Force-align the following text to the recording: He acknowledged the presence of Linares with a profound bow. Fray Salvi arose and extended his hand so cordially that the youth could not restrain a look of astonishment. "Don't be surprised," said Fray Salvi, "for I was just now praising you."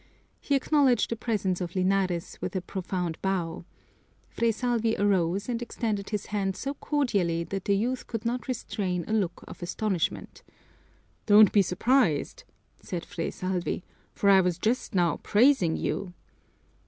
He 0.39 0.55
acknowledged 0.55 1.11
the 1.11 1.15
presence 1.15 1.61
of 1.61 1.75
Linares 1.75 2.39
with 2.41 2.55
a 2.55 2.61
profound 2.61 3.21
bow. 3.21 3.65
Fray 4.31 4.51
Salvi 4.51 4.95
arose 4.97 5.47
and 5.47 5.61
extended 5.61 6.09
his 6.09 6.25
hand 6.33 6.55
so 6.55 6.73
cordially 6.73 7.43
that 7.43 7.65
the 7.65 7.77
youth 7.77 8.07
could 8.07 8.25
not 8.25 8.47
restrain 8.47 9.05
a 9.07 9.13
look 9.13 9.43
of 9.47 9.61
astonishment. 9.61 10.41
"Don't 11.27 11.51
be 11.51 11.61
surprised," 11.61 12.45
said 12.81 13.05
Fray 13.05 13.29
Salvi, 13.29 13.83
"for 14.11 14.31
I 14.31 14.41
was 14.41 14.57
just 14.57 14.95
now 14.95 15.17
praising 15.21 15.77
you." 15.77 16.15